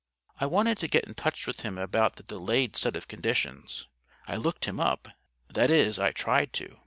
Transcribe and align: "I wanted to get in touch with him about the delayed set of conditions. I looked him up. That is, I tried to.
"I 0.39 0.47
wanted 0.47 0.79
to 0.79 0.87
get 0.87 1.05
in 1.05 1.13
touch 1.13 1.45
with 1.45 1.59
him 1.59 1.77
about 1.77 2.15
the 2.15 2.23
delayed 2.23 2.75
set 2.75 2.95
of 2.95 3.07
conditions. 3.07 3.87
I 4.27 4.35
looked 4.35 4.65
him 4.65 4.79
up. 4.79 5.09
That 5.49 5.69
is, 5.69 5.99
I 5.99 6.11
tried 6.11 6.53
to. 6.53 6.79